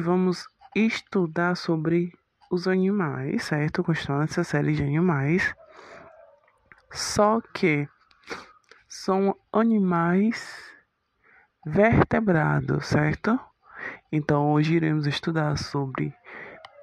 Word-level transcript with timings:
vamos 0.00 0.46
estudar 0.74 1.56
sobre 1.56 2.12
os 2.50 2.68
animais, 2.68 3.44
certo? 3.44 3.82
Continuando 3.82 4.24
essa 4.24 4.44
série 4.44 4.74
de 4.74 4.82
animais. 4.82 5.54
Só 6.90 7.40
que 7.52 7.88
são 8.88 9.36
animais 9.52 10.56
vertebrados, 11.66 12.86
certo? 12.86 13.38
Então 14.12 14.52
hoje 14.52 14.74
iremos 14.74 15.06
estudar 15.06 15.56
sobre 15.58 16.14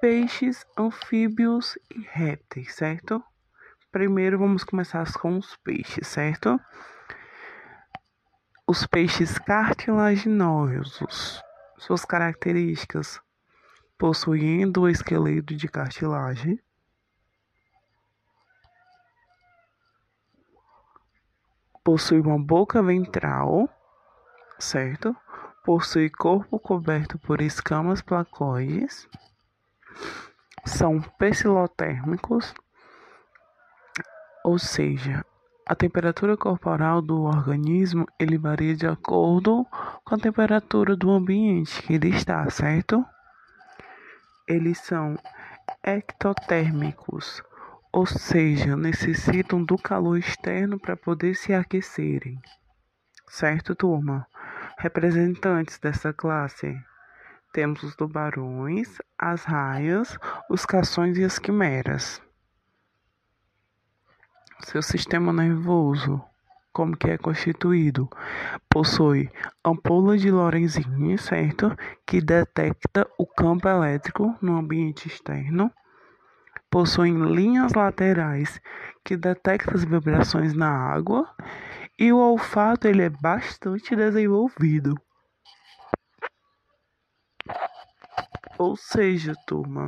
peixes, 0.00 0.66
anfíbios 0.76 1.78
e 1.90 2.00
répteis, 2.10 2.74
certo? 2.74 3.22
Primeiro 3.90 4.38
vamos 4.38 4.64
começar 4.64 5.10
com 5.14 5.38
os 5.38 5.56
peixes, 5.56 6.08
certo? 6.08 6.60
Os 8.66 8.86
peixes 8.86 9.38
cartilaginosos. 9.38 11.42
Suas 11.82 12.04
características: 12.04 13.20
possuem 13.98 14.72
o 14.78 14.88
esqueleto 14.88 15.56
de 15.56 15.66
cartilagem, 15.66 16.60
possui 21.82 22.20
uma 22.20 22.38
boca 22.38 22.80
ventral, 22.80 23.68
certo? 24.60 25.16
Possui 25.64 26.08
corpo 26.08 26.56
coberto 26.60 27.18
por 27.18 27.40
escamas 27.40 28.00
placoides, 28.00 29.08
são 30.64 31.02
psilotérmicos, 31.02 32.54
ou 34.44 34.56
seja, 34.56 35.26
a 35.66 35.74
temperatura 35.74 36.36
corporal 36.36 37.00
do 37.00 37.22
organismo 37.22 38.06
ele 38.18 38.36
varia 38.36 38.74
de 38.74 38.86
acordo 38.86 39.64
com 40.04 40.14
a 40.14 40.18
temperatura 40.18 40.96
do 40.96 41.10
ambiente 41.10 41.82
que 41.82 41.94
ele 41.94 42.08
está, 42.08 42.48
certo? 42.50 43.04
Eles 44.48 44.78
são 44.78 45.16
ectotérmicos, 45.82 47.42
ou 47.92 48.06
seja, 48.06 48.76
necessitam 48.76 49.62
do 49.62 49.76
calor 49.76 50.18
externo 50.18 50.80
para 50.80 50.96
poder 50.96 51.34
se 51.34 51.54
aquecerem. 51.54 52.40
Certo, 53.28 53.74
turma? 53.74 54.26
Representantes 54.78 55.78
dessa 55.78 56.12
classe 56.12 56.76
temos 57.52 57.82
os 57.82 57.94
tubarões, 57.94 58.98
as 59.18 59.44
raias, 59.44 60.18
os 60.50 60.64
cações 60.64 61.18
e 61.18 61.24
as 61.24 61.38
quimeras. 61.38 62.20
Seu 64.64 64.80
sistema 64.80 65.32
nervoso, 65.32 66.22
como 66.72 66.96
que 66.96 67.10
é 67.10 67.18
constituído? 67.18 68.08
Possui 68.70 69.28
ampola 69.62 70.16
de 70.16 70.30
Lorenzini, 70.30 71.18
certo? 71.18 71.76
Que 72.06 72.20
detecta 72.20 73.06
o 73.18 73.26
campo 73.26 73.68
elétrico 73.68 74.34
no 74.40 74.56
ambiente 74.56 75.08
externo. 75.08 75.70
Possuem 76.70 77.18
linhas 77.26 77.72
laterais 77.74 78.60
que 79.04 79.16
detectam 79.16 79.74
as 79.74 79.84
vibrações 79.84 80.54
na 80.54 80.70
água. 80.70 81.28
E 81.98 82.12
o 82.12 82.18
olfato 82.18 82.88
ele 82.88 83.02
é 83.02 83.10
bastante 83.10 83.94
desenvolvido. 83.94 84.94
Ou 88.56 88.76
seja, 88.76 89.34
turma, 89.46 89.86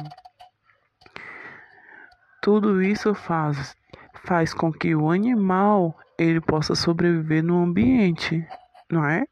tudo 2.42 2.82
isso 2.82 3.14
faz 3.14 3.74
faz 4.24 4.54
com 4.54 4.72
que 4.72 4.94
o 4.94 5.10
animal 5.10 5.96
ele 6.18 6.40
possa 6.40 6.74
sobreviver 6.74 7.44
no 7.44 7.62
ambiente, 7.62 8.46
não 8.90 9.04
é? 9.06 9.26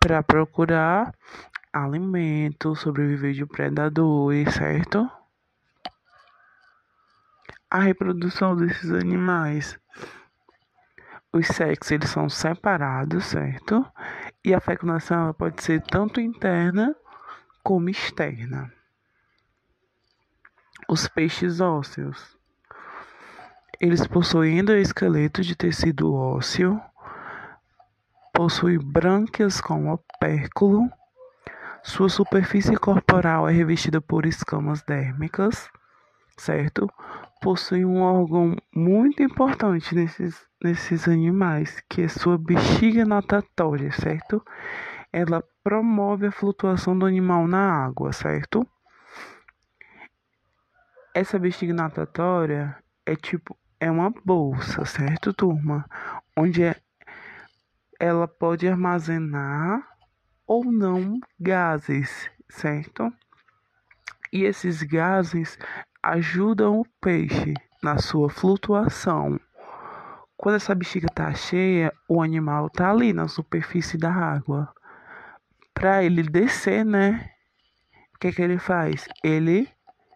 Para 0.00 0.22
procurar 0.22 1.14
alimento, 1.72 2.74
sobreviver 2.74 3.34
de 3.34 3.44
predadores, 3.44 4.54
certo? 4.54 5.10
A 7.70 7.80
reprodução 7.80 8.56
desses 8.56 8.90
animais, 8.90 9.78
os 11.32 11.46
sexos 11.46 11.90
eles 11.90 12.08
são 12.08 12.28
separados, 12.28 13.26
certo? 13.26 13.84
E 14.42 14.54
a 14.54 14.60
fecundação 14.60 15.32
pode 15.34 15.62
ser 15.62 15.82
tanto 15.82 16.20
interna 16.20 16.94
como 17.62 17.90
externa. 17.90 18.72
Os 20.88 21.08
peixes 21.08 21.60
ósseos 21.60 22.33
eles 23.84 24.06
possuem 24.06 24.58
esqueleto 24.80 25.42
de 25.42 25.54
tecido 25.54 26.14
ósseo, 26.14 26.80
possuem 28.32 28.78
brânquias 28.78 29.60
com 29.60 29.92
opérculo, 29.92 30.88
sua 31.82 32.08
superfície 32.08 32.76
corporal 32.78 33.46
é 33.46 33.52
revestida 33.52 34.00
por 34.00 34.24
escamas 34.24 34.82
dérmicas, 34.84 35.68
certo? 36.34 36.90
Possui 37.42 37.84
um 37.84 38.00
órgão 38.00 38.56
muito 38.74 39.22
importante 39.22 39.94
nesses, 39.94 40.34
nesses 40.62 41.06
animais, 41.06 41.82
que 41.86 42.00
é 42.00 42.08
sua 42.08 42.38
bexiga 42.38 43.04
natatória, 43.04 43.92
certo? 43.92 44.42
Ela 45.12 45.44
promove 45.62 46.28
a 46.28 46.32
flutuação 46.32 46.98
do 46.98 47.04
animal 47.04 47.46
na 47.46 47.84
água, 47.84 48.14
certo? 48.14 48.66
Essa 51.12 51.38
bexiga 51.38 51.74
natatória 51.74 52.74
é 53.04 53.14
tipo 53.14 53.54
é 53.80 53.90
uma 53.90 54.10
bolsa, 54.24 54.84
certo, 54.84 55.32
turma? 55.32 55.84
Onde 56.36 56.62
é, 56.62 56.76
ela 57.98 58.26
pode 58.26 58.68
armazenar 58.68 59.86
ou 60.46 60.64
não 60.64 61.18
gases, 61.38 62.30
certo? 62.48 63.12
E 64.32 64.44
esses 64.44 64.82
gases 64.82 65.58
ajudam 66.02 66.80
o 66.80 66.86
peixe 67.00 67.54
na 67.82 67.98
sua 67.98 68.28
flutuação. 68.28 69.38
Quando 70.36 70.56
essa 70.56 70.74
bexiga 70.74 71.06
está 71.06 71.32
cheia, 71.32 71.92
o 72.08 72.20
animal 72.20 72.66
está 72.66 72.90
ali 72.90 73.12
na 73.12 73.28
superfície 73.28 73.96
da 73.96 74.12
água. 74.12 74.72
Para 75.72 76.02
ele 76.02 76.22
descer, 76.22 76.84
né? 76.84 77.30
O 78.14 78.18
que, 78.18 78.32
que 78.32 78.42
ele 78.42 78.58
faz? 78.58 79.06
Ele 79.22 79.68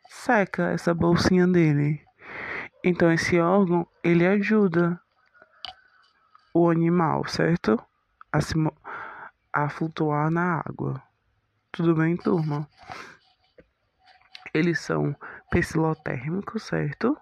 seca 0.09 0.71
essa 0.71 0.93
bolsinha 0.93 1.47
dele. 1.47 2.08
Então 2.85 3.13
esse 3.13 3.39
órgão 3.41 3.87
ele 4.05 4.27
ajuda 4.27 5.01
o 6.55 6.71
animal, 6.71 7.27
certo? 7.27 7.81
A, 8.33 8.41
se, 8.41 8.55
a 9.53 9.69
flutuar 9.69 10.31
na 10.31 10.61
água. 10.61 11.03
Tudo 11.73 11.95
bem, 11.95 12.17
turma? 12.17 12.69
Eles 14.55 14.81
são 14.81 15.15
psilotérmicos, 15.51 16.63
certo? 16.65 17.17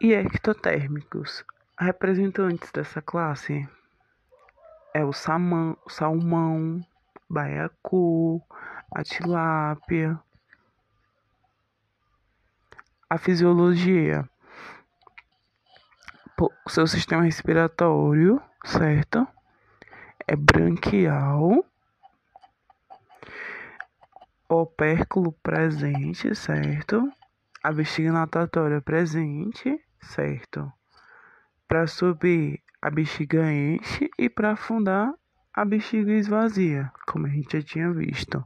E 0.00 0.12
ectotérmicos. 0.12 1.44
Representantes 1.78 2.70
dessa 2.72 3.02
classe 3.02 3.68
é 4.94 5.04
o 5.04 5.12
salmão, 5.12 5.76
salmão 5.88 6.80
baiacu, 7.28 8.42
a 8.94 9.02
tilápia, 9.02 10.18
a 13.08 13.18
fisiologia. 13.18 14.28
O 16.38 16.70
seu 16.70 16.86
sistema 16.86 17.22
respiratório, 17.22 18.42
certo? 18.64 19.26
É 20.26 20.34
branquial. 20.36 21.64
Opérculo 24.48 25.32
presente, 25.42 26.34
certo? 26.34 27.10
A 27.62 27.72
bexiga 27.72 28.12
natatória 28.12 28.80
presente, 28.80 29.80
certo? 30.00 30.72
Para 31.66 31.86
subir, 31.86 32.62
a 32.82 32.90
bexiga 32.90 33.50
enche 33.50 34.10
e 34.18 34.28
para 34.28 34.52
afundar, 34.52 35.12
a 35.54 35.64
bexiga 35.64 36.12
esvazia, 36.12 36.92
como 37.06 37.26
a 37.26 37.30
gente 37.30 37.58
já 37.58 37.62
tinha 37.64 37.90
visto. 37.90 38.44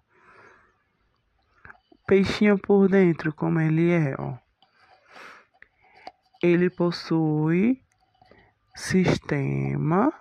Peixinho 2.06 2.58
por 2.58 2.88
dentro, 2.88 3.32
como 3.32 3.60
ele 3.60 3.90
é, 3.90 4.14
ó. 4.18 4.38
Ele 6.42 6.70
possui 6.70 7.82
sistema 8.74 10.12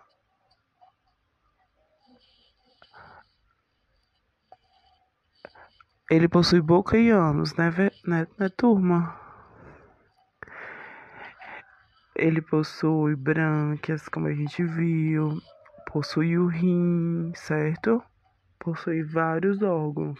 Ele 6.12 6.28
possui 6.28 6.60
boca 6.60 6.98
e 6.98 7.12
ânus, 7.12 7.54
né, 7.54 7.70
né, 8.04 8.28
né, 8.40 8.50
turma? 8.58 9.16
Ele 12.16 12.42
possui 12.42 13.16
brânquias, 13.16 14.10
como 14.10 14.26
a 14.26 14.34
gente 14.34 14.64
viu. 14.64 15.40
Possui 15.86 16.36
o 16.36 16.48
rim, 16.48 17.32
certo? 17.36 18.04
Possui 18.58 19.04
vários 19.04 19.62
órgãos. 19.62 20.20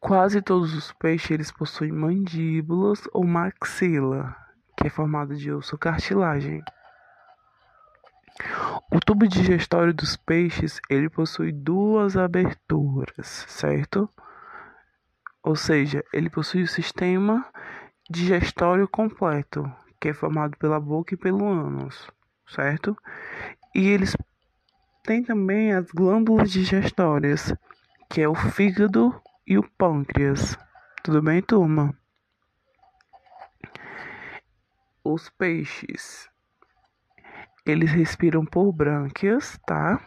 Quase 0.00 0.40
todos 0.40 0.74
os 0.74 0.92
peixes 0.92 1.32
eles 1.32 1.50
possuem 1.50 1.90
mandíbulas 1.90 3.02
ou 3.12 3.24
maxila, 3.24 4.34
que 4.76 4.86
é 4.86 4.90
formada 4.90 5.34
de 5.34 5.50
osso 5.50 5.76
cartilagem. 5.76 6.62
O 8.92 9.00
tubo 9.00 9.26
digestório 9.26 9.92
dos 9.92 10.16
peixes, 10.16 10.80
ele 10.88 11.10
possui 11.10 11.50
duas 11.50 12.16
aberturas, 12.16 13.26
certo? 13.48 14.08
Ou 15.42 15.56
seja, 15.56 16.04
ele 16.12 16.30
possui 16.30 16.62
o 16.62 16.68
sistema 16.68 17.44
digestório 18.08 18.86
completo, 18.86 19.70
que 20.00 20.10
é 20.10 20.14
formado 20.14 20.56
pela 20.58 20.78
boca 20.78 21.14
e 21.14 21.18
pelo 21.18 21.44
ânus, 21.44 22.08
certo? 22.46 22.96
E 23.74 23.88
eles 23.88 24.16
têm 25.02 25.24
também 25.24 25.72
as 25.72 25.90
glândulas 25.90 26.52
digestórias, 26.52 27.52
que 28.08 28.20
é 28.20 28.28
o 28.28 28.34
fígado 28.34 29.12
e 29.48 29.56
o 29.56 29.62
pâncreas. 29.62 30.58
Tudo 31.02 31.22
bem, 31.22 31.40
turma? 31.40 31.98
Os 35.02 35.30
peixes, 35.30 36.28
eles 37.64 37.90
respiram 37.90 38.44
por 38.44 38.70
brânquias, 38.72 39.58
tá? 39.66 39.98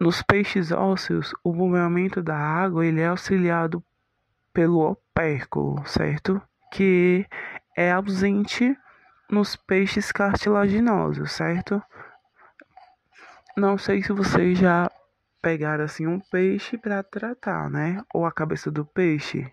Nos 0.00 0.22
peixes 0.22 0.70
ósseos, 0.70 1.34
o 1.42 1.52
movimento 1.52 2.22
da 2.22 2.36
água 2.36 2.86
ele 2.86 3.00
é 3.00 3.08
auxiliado 3.08 3.84
pelo 4.52 4.88
opérculo, 4.88 5.84
certo? 5.86 6.40
Que 6.72 7.26
é 7.76 7.90
ausente 7.90 8.78
nos 9.28 9.56
peixes 9.56 10.12
cartilaginosos, 10.12 11.32
certo? 11.32 11.82
Não 13.56 13.76
sei 13.76 14.02
se 14.02 14.12
vocês 14.12 14.56
já 14.56 14.88
pegaram 15.40 15.84
assim 15.84 16.06
um 16.06 16.20
peixe 16.20 16.76
para 16.76 17.02
tratar, 17.02 17.70
né? 17.70 18.02
Ou 18.12 18.26
a 18.26 18.32
cabeça 18.32 18.70
do 18.70 18.84
peixe 18.84 19.50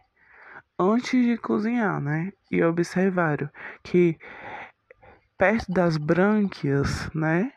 antes 0.80 1.26
de 1.26 1.38
cozinhar, 1.38 2.00
né? 2.00 2.32
E 2.52 2.64
observaram 2.64 3.50
que 3.84 4.18
perto 5.38 5.72
das 5.72 5.98
brânquias, 5.98 7.10
né? 7.14 7.52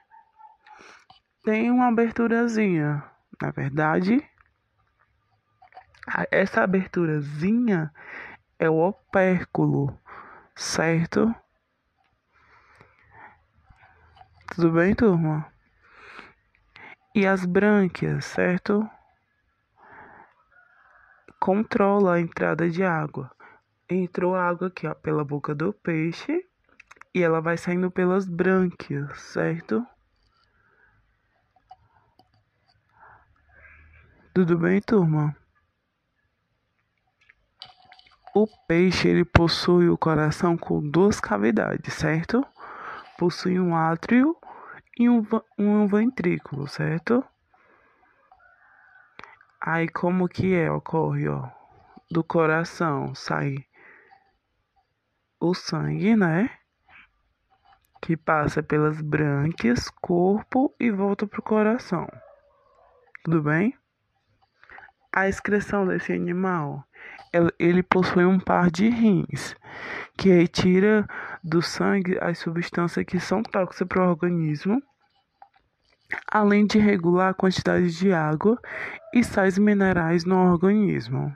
Tem 1.43 1.71
uma 1.71 1.89
aberturazinha. 1.89 3.03
Na 3.41 3.51
verdade, 3.51 4.23
essa 6.31 6.63
aberturazinha 6.63 7.91
é 8.59 8.69
o 8.69 8.77
opérculo, 8.77 9.99
certo? 10.55 11.35
Tudo 14.55 14.73
bem, 14.73 14.95
turma? 14.95 15.50
E 17.13 17.27
as 17.27 17.45
brânquias, 17.45 18.25
certo? 18.25 18.89
Controla 21.41 22.15
a 22.15 22.21
entrada 22.21 22.71
de 22.71 22.85
água. 22.85 23.31
Entrou 23.89 24.37
água 24.37 24.69
aqui, 24.69 24.87
ó, 24.87 24.95
pela 24.95 25.25
boca 25.25 25.53
do 25.53 25.73
peixe 25.73 26.47
e 27.13 27.23
ela 27.23 27.41
vai 27.41 27.57
saindo 27.57 27.91
pelas 27.91 28.29
brânquias, 28.29 29.21
certo? 29.21 29.85
Tudo 34.33 34.57
bem, 34.57 34.81
turma? 34.81 35.35
O 38.33 38.47
peixe 38.69 39.09
ele 39.09 39.25
possui 39.25 39.89
o 39.89 39.99
coração 39.99 40.57
com 40.57 40.81
duas 40.81 41.19
cavidades, 41.19 41.93
certo? 41.95 42.47
Possui 43.19 43.59
um 43.59 43.75
átrio 43.75 44.37
e 45.01 45.09
um, 45.09 45.27
um 45.57 45.87
ventrículo, 45.87 46.69
certo? 46.69 47.25
Aí 49.59 49.89
como 49.89 50.29
que 50.29 50.55
é? 50.55 50.71
Ocorre, 50.71 51.27
ó. 51.27 51.49
Do 52.11 52.23
coração 52.23 53.15
sai 53.15 53.65
o 55.41 55.55
sangue, 55.55 56.15
né? 56.15 56.51
Que 58.03 58.15
passa 58.15 58.63
pelas 58.63 59.01
brânquias, 59.01 59.89
corpo 59.89 60.75
e 60.79 60.91
volta 60.91 61.27
pro 61.27 61.41
coração. 61.41 62.07
Tudo 63.25 63.43
bem? 63.43 63.75
A 65.11 65.29
excreção 65.29 65.87
desse 65.87 66.13
animal, 66.13 66.85
ele 67.59 67.83
possui 67.83 68.27
um 68.27 68.39
par 68.39 68.71
de 68.71 68.91
rins, 68.91 69.57
que 70.15 70.29
retira 70.29 71.09
do 71.43 71.63
sangue 71.63 72.19
as 72.21 72.39
substâncias 72.39 73.07
que 73.07 73.19
são 73.19 73.43
tóxicas 73.43 73.89
para 73.89 74.07
o 74.07 74.11
organismo, 74.11 74.83
além 76.27 76.67
de 76.67 76.79
regular 76.79 77.31
a 77.31 77.35
quantidade 77.35 77.91
de 77.97 78.13
água 78.13 78.61
e 79.15 79.23
sais 79.25 79.59
minerais 79.59 80.25
no 80.25 80.37
organismo. 80.37 81.35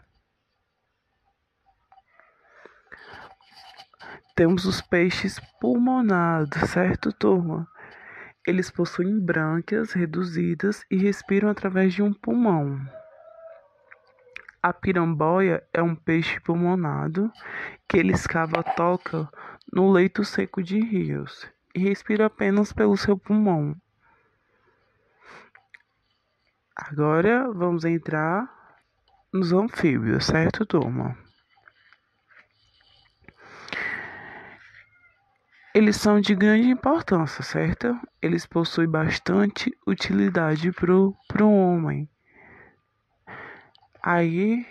Temos 4.36 4.64
os 4.64 4.80
peixes 4.80 5.38
pulmonados, 5.60 6.70
certo, 6.70 7.12
turma? 7.12 7.68
Eles 8.46 8.70
possuem 8.70 9.18
brânquias 9.18 9.92
reduzidas 9.92 10.84
e 10.90 10.96
respiram 10.96 11.48
através 11.48 11.94
de 11.94 12.02
um 12.02 12.12
pulmão. 12.12 12.80
A 14.62 14.72
piramboia 14.72 15.62
é 15.72 15.82
um 15.82 15.94
peixe 15.94 16.40
pulmonado 16.40 17.30
que 17.88 17.96
ele 17.96 18.12
escava 18.12 18.62
toca 18.62 19.28
no 19.72 19.92
leito 19.92 20.24
seco 20.24 20.62
de 20.62 20.80
rios 20.80 21.46
e 21.74 21.78
respira 21.78 22.26
apenas 22.26 22.72
pelo 22.72 22.96
seu 22.96 23.16
pulmão. 23.16 23.76
Agora 26.76 27.50
vamos 27.52 27.84
entrar 27.84 28.48
nos 29.32 29.52
anfíbios, 29.52 30.26
certo, 30.26 30.66
turma? 30.66 31.16
Eles 35.74 35.96
são 35.96 36.20
de 36.20 36.34
grande 36.34 36.68
importância, 36.68 37.42
certo? 37.42 37.98
Eles 38.22 38.46
possuem 38.46 38.88
bastante 38.88 39.76
utilidade 39.86 40.70
para 40.72 40.92
o 40.92 41.52
homem 41.52 42.08
Aí 44.06 44.66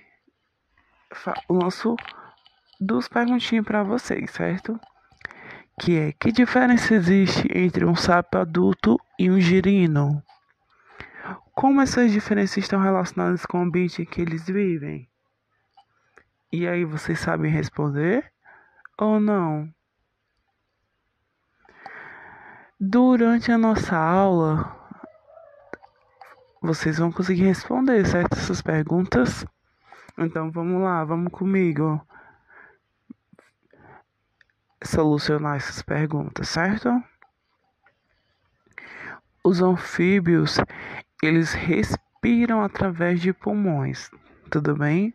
lanço 1.49 1.95
duas 2.79 3.07
perguntinhas 3.07 3.65
para 3.65 3.81
vocês, 3.81 4.29
certo? 4.29 4.79
Que 5.79 5.97
é: 5.97 6.11
que 6.11 6.31
diferença 6.31 6.93
existe 6.93 7.47
entre 7.51 7.83
um 7.83 7.95
sapo 7.95 8.37
adulto 8.37 8.95
e 9.17 9.31
um 9.31 9.39
girino? 9.39 10.21
Como 11.53 11.81
essas 11.81 12.11
diferenças 12.11 12.57
estão 12.57 12.81
relacionadas 12.81 13.45
com 13.45 13.59
o 13.59 13.63
ambiente 13.63 14.05
que 14.05 14.21
eles 14.21 14.45
vivem? 14.45 15.09
E 16.51 16.67
aí 16.67 16.83
vocês 16.83 17.19
sabem 17.19 17.51
responder 17.51 18.31
ou 18.97 19.19
não? 19.19 19.73
Durante 22.79 23.51
a 23.51 23.57
nossa 23.57 23.95
aula, 23.95 24.75
vocês 26.61 26.97
vão 26.97 27.11
conseguir 27.11 27.43
responder, 27.43 28.05
certo? 28.05 28.33
Essas 28.33 28.61
perguntas. 28.61 29.45
Então 30.17 30.51
vamos 30.51 30.81
lá, 30.81 31.03
vamos 31.03 31.31
comigo 31.31 32.05
solucionar 34.83 35.57
essas 35.57 35.81
perguntas, 35.81 36.49
certo? 36.49 36.89
Os 39.43 39.61
anfíbios, 39.61 40.57
eles 41.25 41.53
respiram 41.53 42.61
através 42.61 43.21
de 43.21 43.33
pulmões, 43.33 44.09
tudo 44.49 44.75
bem? 44.75 45.13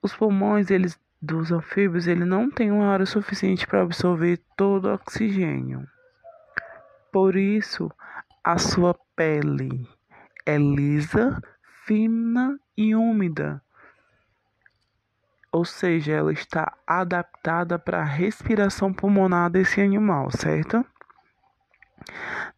Os 0.00 0.14
pulmões, 0.14 0.70
eles 0.70 0.98
dos 1.20 1.50
anfíbios, 1.50 2.06
ele 2.06 2.24
não 2.24 2.50
tem 2.50 2.70
uma 2.70 2.88
área 2.88 3.06
suficiente 3.06 3.66
para 3.66 3.82
absorver 3.82 4.40
todo 4.56 4.86
o 4.86 4.94
oxigênio. 4.94 5.86
Por 7.12 7.36
isso, 7.36 7.90
a 8.44 8.56
sua 8.58 8.94
pele 9.16 9.88
é 10.46 10.56
lisa, 10.56 11.40
fina 11.84 12.58
e 12.76 12.94
úmida. 12.94 13.60
Ou 15.50 15.64
seja, 15.64 16.12
ela 16.12 16.32
está 16.32 16.76
adaptada 16.86 17.78
para 17.78 18.00
a 18.00 18.04
respiração 18.04 18.92
pulmonar 18.92 19.50
desse 19.50 19.80
animal, 19.80 20.30
certo? 20.30 20.84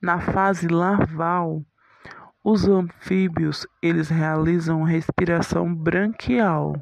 Na 0.03 0.21
fase 0.21 0.69
larval, 0.69 1.65
os 2.51 2.67
anfíbios 2.67 3.67
eles 3.81 4.09
realizam 4.09 4.83
respiração 4.83 5.75
branquial. 5.75 6.75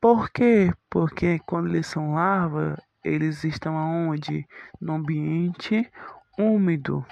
Por 0.00 0.30
quê? 0.30 0.72
Porque 0.90 1.38
quando 1.46 1.68
eles 1.68 1.86
são 1.86 2.14
larva, 2.14 2.76
eles 3.02 3.42
estão 3.44 3.78
aonde? 3.78 4.46
No 4.80 4.94
ambiente 4.94 5.90
úmido 6.38 7.04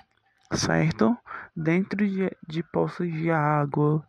certo? 0.56 1.16
Dentro 1.56 2.06
de, 2.06 2.30
de 2.46 2.62
poços 2.62 3.10
de 3.10 3.30
água, 3.30 4.04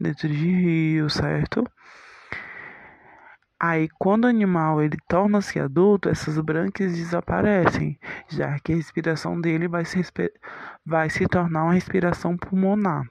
dentro 0.00 0.28
de 0.28 0.34
rios, 0.34 1.14
certo? 1.14 1.64
Aí, 3.62 3.90
quando 3.98 4.24
o 4.24 4.28
animal 4.28 4.82
ele 4.82 4.96
torna-se 5.06 5.60
adulto, 5.60 6.08
essas 6.08 6.38
brânquias 6.38 6.94
desaparecem, 6.94 8.00
já 8.26 8.58
que 8.58 8.72
a 8.72 8.76
respiração 8.76 9.38
dele 9.38 9.68
vai 9.68 9.84
se, 9.84 10.00
vai 10.84 11.10
se 11.10 11.26
tornar 11.26 11.64
uma 11.64 11.74
respiração 11.74 12.38
pulmonar. 12.38 13.06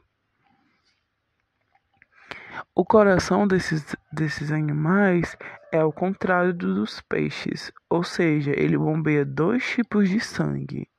O 2.74 2.84
coração 2.84 3.48
desses, 3.48 3.96
desses 4.12 4.52
animais 4.52 5.38
é 5.72 5.84
o 5.84 5.94
contrário 5.94 6.52
dos 6.52 7.00
peixes, 7.02 7.72
ou 7.88 8.04
seja, 8.04 8.52
ele 8.58 8.76
bombeia 8.76 9.24
dois 9.24 9.64
tipos 9.64 10.10
de 10.10 10.20
sangue. 10.20 10.90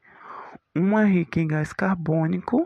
Um 0.77 0.97
é 0.97 1.05
rico 1.05 1.41
em 1.41 1.49
gás 1.49 1.73
carbônico 1.73 2.65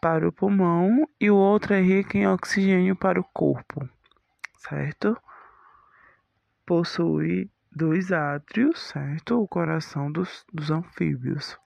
para 0.00 0.26
o 0.26 0.32
pulmão 0.32 1.06
e 1.20 1.30
o 1.30 1.36
outro 1.36 1.74
é 1.74 1.82
rico 1.82 2.16
em 2.16 2.26
oxigênio 2.26 2.96
para 2.96 3.20
o 3.20 3.24
corpo, 3.24 3.86
certo? 4.56 5.14
Possui 6.66 7.50
dois 7.70 8.12
átrios, 8.12 8.80
certo? 8.80 9.40
O 9.40 9.48
coração 9.48 10.10
dos, 10.10 10.44
dos 10.52 10.70
anfíbios. 10.70 11.58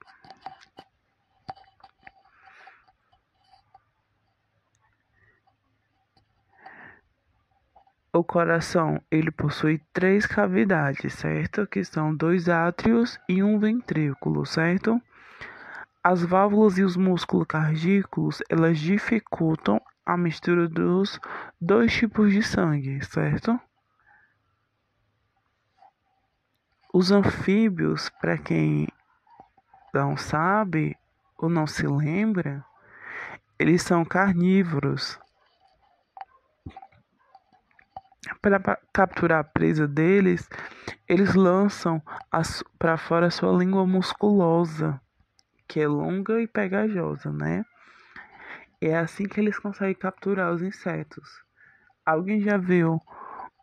O 8.12 8.25
coração, 8.25 9.00
ele 9.11 9.31
possui 9.31 9.81
três 9.93 10.26
cavidades, 10.26 11.12
certo? 11.12 11.67
Que 11.67 11.85
são 11.85 12.12
dois 12.12 12.49
átrios 12.49 13.21
e 13.28 13.43
um 13.43 13.59
ventrículo, 13.59 14.45
certo? 14.45 15.00
As 16.02 16.25
válvulas 16.25 16.78
e 16.78 16.83
os 16.83 16.97
músculos 16.97 17.47
cardíacos, 17.47 18.43
elas 18.49 18.78
dificultam 18.78 19.81
a 20.05 20.17
mistura 20.17 20.67
dos 20.67 21.21
dois 21.61 21.93
tipos 21.93 22.33
de 22.33 22.43
sangue, 22.43 23.05
certo? 23.05 23.61
Os 27.00 27.12
anfíbios, 27.12 28.09
para 28.21 28.37
quem 28.37 28.88
não 29.95 30.17
sabe 30.17 30.99
ou 31.38 31.49
não 31.49 31.64
se 31.64 31.87
lembra, 31.87 32.64
eles 33.57 33.83
são 33.83 34.05
carnívoros. 34.05 35.17
Para 38.43 38.59
capturar 38.93 39.38
a 39.38 39.45
presa 39.45 39.87
deles, 39.87 40.50
eles 41.09 41.37
lançam 41.37 42.02
para 42.81 42.99
fora 42.99 43.26
a 43.28 43.31
sua 43.31 43.57
língua 43.57 43.87
musculosa, 43.87 45.00
que 45.69 45.78
é 45.78 45.87
longa 45.87 46.43
e 46.43 46.49
pegajosa, 46.49 47.33
né? 47.33 47.64
É 48.81 48.97
assim 48.97 49.28
que 49.28 49.38
eles 49.38 49.57
conseguem 49.57 49.95
capturar 49.95 50.52
os 50.52 50.62
insetos. 50.62 51.45
Alguém 52.05 52.40
já 52.40 52.57
viu 52.57 53.00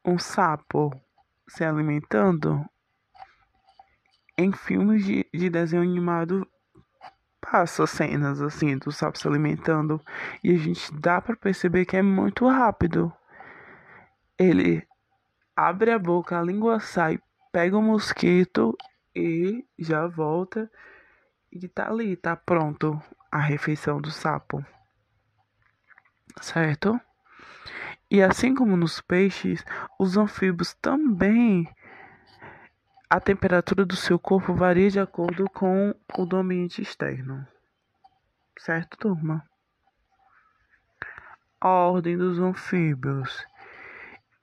um 0.06 0.18
sapo 0.18 0.90
se 1.50 1.66
alimentando? 1.66 2.66
Em 4.38 4.52
filmes 4.52 5.06
de, 5.06 5.26
de 5.34 5.50
desenho 5.50 5.84
animado 5.84 6.48
passa 7.40 7.86
cenas 7.86 8.42
assim 8.42 8.78
do 8.78 8.92
sapo 8.92 9.18
se 9.18 9.28
alimentando 9.28 10.02
e 10.44 10.52
a 10.52 10.58
gente 10.58 10.94
dá 10.94 11.22
para 11.22 11.36
perceber 11.36 11.86
que 11.86 11.96
é 11.96 12.02
muito 12.02 12.48
rápido. 12.48 13.14
Ele 14.38 14.86
abre 15.56 15.92
a 15.92 16.00
boca, 16.00 16.38
a 16.38 16.44
língua 16.44 16.80
sai, 16.80 17.20
pega 17.52 17.78
o 17.78 17.82
mosquito 17.82 18.76
e 19.16 19.66
já 19.80 20.06
volta 20.08 20.70
e 21.52 21.68
tá 21.70 21.88
ali, 21.88 22.18
tá 22.18 22.36
pronto 22.36 23.02
a 23.32 23.40
refeição 23.40 24.02
do 24.02 24.12
sapo. 24.12 24.66
Certo? 26.42 27.00
E 28.12 28.22
assim 28.22 28.54
como 28.54 28.76
nos 28.76 29.00
peixes, 29.00 29.64
os 29.98 30.18
anfíbios 30.18 30.74
também 30.76 31.68
a 33.10 33.20
temperatura 33.20 33.86
do 33.86 33.96
seu 33.96 34.18
corpo 34.18 34.54
varia 34.54 34.90
de 34.90 35.00
acordo 35.00 35.50
com 35.50 35.94
o 36.18 36.26
do 36.26 36.38
ambiente 36.38 36.82
externo. 36.82 37.48
Certo, 38.58 38.98
turma? 38.98 39.44
A 41.62 41.70
ordem 41.70 42.18
dos 42.18 42.40
anfíbios 42.40 43.46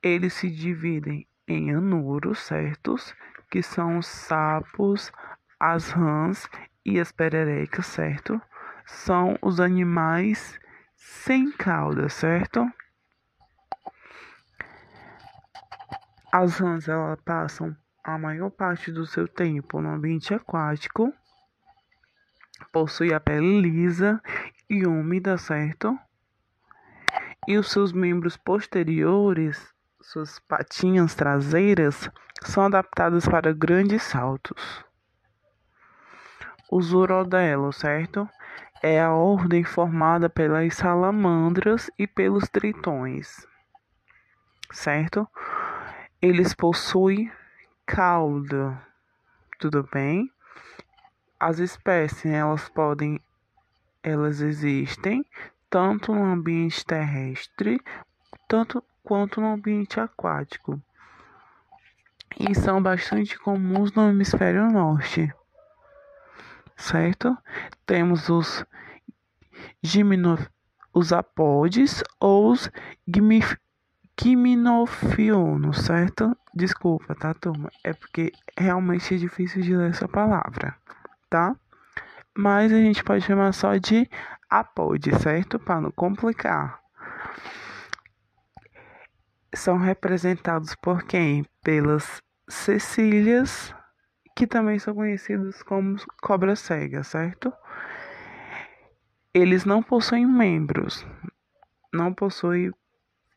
eles 0.02 0.34
se 0.34 0.50
dividem 0.50 1.26
em 1.46 1.74
anuros, 1.74 2.40
certos? 2.40 3.14
Que 3.50 3.62
são 3.62 3.98
os 3.98 4.06
sapos, 4.06 5.12
as 5.60 5.90
rãs 5.90 6.48
e 6.84 6.98
as 6.98 7.12
pererecas, 7.12 7.86
certo? 7.86 8.40
São 8.84 9.38
os 9.40 9.60
animais 9.60 10.58
sem 10.96 11.52
cauda, 11.52 12.08
certo? 12.08 12.68
As 16.32 16.58
rãs 16.58 16.88
elas 16.88 17.20
passam 17.20 17.76
a 18.04 18.18
maior 18.18 18.50
parte 18.50 18.90
do 18.90 19.06
seu 19.06 19.28
tempo 19.28 19.80
no 19.80 19.90
ambiente 19.90 20.34
aquático. 20.34 21.12
Possui 22.72 23.12
a 23.12 23.20
pele 23.20 23.60
lisa 23.60 24.20
e 24.68 24.86
úmida, 24.86 25.38
certo? 25.38 25.98
E 27.46 27.56
os 27.56 27.70
seus 27.70 27.92
membros 27.92 28.36
posteriores 28.36 29.72
suas 30.00 30.40
patinhas 30.40 31.14
traseiras 31.14 32.10
são 32.42 32.64
adaptadas 32.64 33.24
para 33.26 33.52
grandes 33.52 34.02
saltos. 34.02 34.84
Os 36.70 36.92
urodelos, 36.92 37.76
certo? 37.76 38.28
É 38.82 39.00
a 39.00 39.12
ordem 39.12 39.62
formada 39.62 40.28
pelas 40.28 40.74
salamandras 40.74 41.88
e 41.96 42.06
pelos 42.06 42.48
tritões, 42.48 43.46
certo? 44.72 45.28
Eles 46.20 46.52
possuem 46.52 47.30
cauda, 47.86 48.80
tudo 49.58 49.88
bem? 49.92 50.30
As 51.38 51.58
espécies, 51.58 52.32
elas 52.32 52.68
podem, 52.68 53.20
elas 54.02 54.40
existem 54.40 55.24
tanto 55.68 56.14
no 56.14 56.24
ambiente 56.24 56.84
terrestre, 56.84 57.80
tanto 58.46 58.84
quanto 59.02 59.40
no 59.40 59.48
ambiente 59.48 59.98
aquático 59.98 60.80
e 62.38 62.54
são 62.54 62.82
bastante 62.82 63.38
comuns 63.38 63.92
no 63.92 64.08
hemisfério 64.08 64.70
norte. 64.70 65.32
Certo? 66.76 67.36
Temos 67.86 68.28
os 68.28 68.64
gimino, 69.82 70.38
os 70.92 71.12
apodes 71.12 72.02
ou 72.18 72.50
os 72.50 72.70
gimnofionos, 74.20 75.84
certo? 75.84 76.36
Desculpa, 76.54 77.14
tá, 77.14 77.34
turma? 77.34 77.70
É 77.82 77.92
porque 77.92 78.32
realmente 78.58 79.14
é 79.14 79.18
difícil 79.18 79.62
de 79.62 79.76
ler 79.76 79.90
essa 79.90 80.08
palavra, 80.08 80.76
tá? 81.28 81.56
Mas 82.36 82.72
a 82.72 82.76
gente 82.76 83.02
pode 83.04 83.24
chamar 83.24 83.52
só 83.52 83.76
de 83.76 84.08
apode, 84.48 85.14
certo? 85.20 85.58
Para 85.58 85.80
não 85.80 85.90
complicar 85.90 86.82
são 89.54 89.76
representados 89.76 90.74
por 90.74 91.02
quem? 91.04 91.44
Pelas 91.62 92.22
Cecílias, 92.48 93.74
que 94.34 94.46
também 94.46 94.78
são 94.78 94.94
conhecidos 94.94 95.62
como 95.62 95.96
cobra 96.22 96.56
cega, 96.56 97.02
certo? 97.04 97.52
Eles 99.34 99.64
não 99.64 99.82
possuem 99.82 100.26
membros, 100.26 101.06
não 101.92 102.12
possuem 102.12 102.72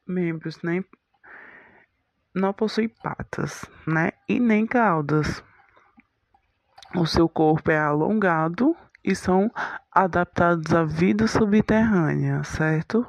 membros, 0.07 0.61
nem 0.61 0.83
não 2.33 2.51
possuem 2.51 2.89
patas, 2.89 3.63
né? 3.87 4.11
E 4.27 4.39
nem 4.39 4.67
caudas. 4.67 5.41
O 6.93 7.05
seu 7.05 7.29
corpo 7.29 7.71
é 7.71 7.79
alongado 7.79 8.75
e 9.03 9.15
são 9.15 9.49
adaptados 9.91 10.73
à 10.73 10.83
vida 10.83 11.27
subterrânea, 11.27 12.43
certo? 12.43 13.05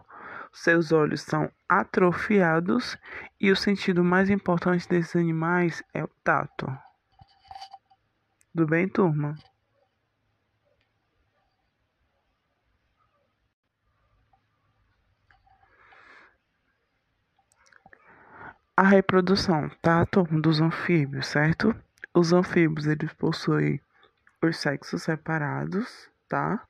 Seus 0.53 0.93
olhos 0.93 1.23
são 1.23 1.51
atrofiados 1.69 2.97
e 3.41 3.51
o 3.51 3.57
sentido 3.57 4.05
mais 4.05 4.31
importante 4.31 4.89
desses 4.89 5.17
animais 5.17 5.83
é 5.93 6.03
o 6.05 6.09
tato. 6.23 6.67
Tudo 8.53 8.67
bem, 8.67 8.89
turma? 8.89 9.35
A 18.79 18.83
reprodução, 18.83 19.71
tá, 19.81 20.05
turma, 20.05 20.39
dos 20.39 20.61
anfíbios, 20.61 21.29
certo? 21.29 21.75
Os 22.13 22.35
anfíbios, 22.35 22.87
eles 22.87 23.11
possuem 23.15 23.81
os 24.43 24.59
sexos 24.59 25.03
separados, 25.03 26.11
tá? 26.29 26.63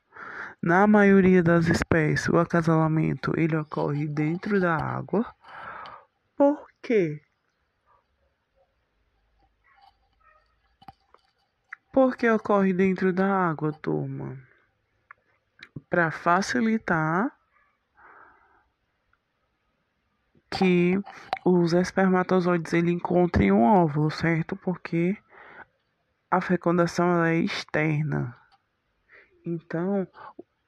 Na 0.62 0.86
maioria 0.86 1.42
das 1.42 1.66
espécies, 1.66 2.28
o 2.28 2.38
acasalamento 2.38 3.32
ele 3.36 3.56
ocorre 3.56 4.06
dentro 4.06 4.60
da 4.60 4.76
água. 4.76 5.26
Por 6.36 6.68
quê? 6.80 7.20
Por 11.92 12.16
que 12.16 12.30
ocorre 12.30 12.72
dentro 12.72 13.12
da 13.12 13.26
água, 13.26 13.72
turma? 13.72 14.38
Para 15.90 16.12
facilitar 16.12 17.35
que 20.50 21.00
os 21.44 21.72
espermatozoides 21.72 22.72
ele 22.72 22.90
encontrem 22.90 23.52
um 23.52 23.62
óvulo, 23.62 24.10
certo? 24.10 24.56
Porque 24.56 25.16
a 26.30 26.40
fecundação 26.40 27.24
é 27.24 27.36
externa. 27.36 28.36
Então, 29.44 30.06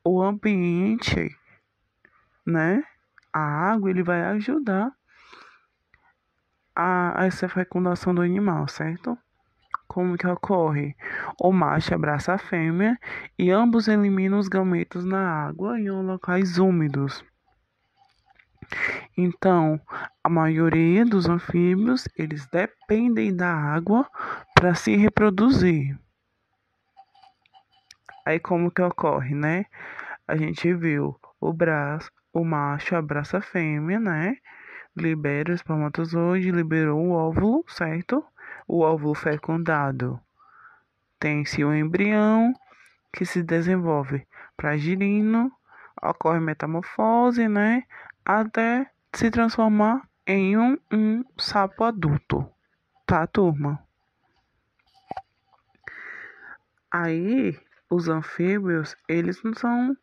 o 0.05 0.23
ambiente, 0.23 1.37
né? 2.47 2.83
A 3.33 3.41
água 3.73 3.91
ele 3.91 4.03
vai 4.03 4.23
ajudar 4.23 4.93
a, 6.75 7.23
a 7.23 7.27
essa 7.27 7.49
fecundação 7.49 8.15
do 8.15 8.23
animal, 8.23 8.69
certo? 8.69 9.19
Como 9.87 10.17
que 10.17 10.27
ocorre? 10.27 10.95
O 11.41 11.51
macho 11.51 11.95
abraça 11.95 12.35
a 12.35 12.39
fêmea 12.39 12.99
e 13.39 13.51
ambos 13.51 13.89
eliminam 13.89 14.39
os 14.39 14.47
gametos 14.47 15.05
na 15.05 15.47
água 15.47 15.81
em 15.81 15.91
locais 15.91 16.59
úmidos. 16.59 17.25
Então, 19.17 19.81
a 20.23 20.29
maioria 20.29 21.05
dos 21.05 21.29
anfíbios, 21.29 22.09
eles 22.17 22.47
dependem 22.47 23.35
da 23.35 23.53
água 23.53 24.09
para 24.55 24.75
se 24.75 24.97
reproduzir. 24.97 25.99
Aí 28.25 28.39
como 28.39 28.71
que 28.71 28.83
ocorre, 28.83 29.35
né? 29.35 29.65
A 30.27 30.37
gente 30.37 30.73
viu 30.75 31.19
o 31.41 31.53
braço, 31.53 32.11
o 32.33 32.45
macho 32.45 32.95
abraça 32.95 33.39
a 33.39 33.43
fêmea, 33.43 33.99
né? 33.99 34.37
Libera 34.97 35.53
o 35.53 35.55
espermatozoide, 35.55 36.51
liberou 36.51 37.01
o 37.01 37.13
óvulo, 37.13 37.65
certo? 37.69 38.25
O 38.67 38.81
óvulo 38.81 39.15
fecundado 39.15 40.21
tem-se 41.19 41.65
o 41.65 41.75
embrião 41.75 42.53
que 43.13 43.25
se 43.25 43.43
desenvolve 43.43 44.27
para 44.57 44.77
girino, 44.77 45.51
ocorre 46.03 46.41
metamorfose, 46.41 47.49
né? 47.49 47.85
Até 48.25 48.91
se 49.15 49.31
transformar 49.31 50.09
em 50.27 50.57
um, 50.59 50.79
um 50.93 51.25
sapo 51.39 51.85
adulto, 51.85 52.49
tá, 53.07 53.27
turma? 53.27 53.83
Aí, 56.91 57.59
os 57.91 58.09
anfíbios, 58.09 58.97
eles 59.09 59.43
não 59.43 59.55
são 59.55 59.97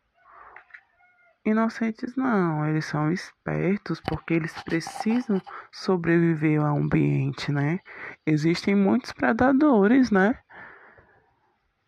inocentes, 1.44 2.16
não. 2.16 2.66
Eles 2.66 2.84
são 2.84 3.10
espertos 3.10 4.00
porque 4.00 4.34
eles 4.34 4.52
precisam 4.62 5.40
sobreviver 5.72 6.60
ao 6.60 6.76
ambiente, 6.76 7.52
né? 7.52 7.80
Existem 8.26 8.74
muitos 8.74 9.12
predadores, 9.12 10.10
né? 10.10 10.38